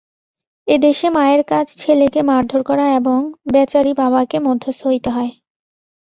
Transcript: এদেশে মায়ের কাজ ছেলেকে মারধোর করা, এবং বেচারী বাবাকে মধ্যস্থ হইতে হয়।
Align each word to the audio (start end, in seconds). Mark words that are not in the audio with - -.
এদেশে 0.67 1.07
মায়ের 1.09 1.41
কাজ 1.51 1.67
ছেলেকে 1.81 2.19
মারধোর 2.29 2.61
করা, 2.69 2.85
এবং 2.99 3.19
বেচারী 3.53 3.91
বাবাকে 3.99 4.37
মধ্যস্থ 4.47 4.81
হইতে 4.89 5.09
হয়। 5.15 5.31